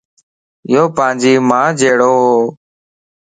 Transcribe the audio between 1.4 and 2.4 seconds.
مان جھڙووَ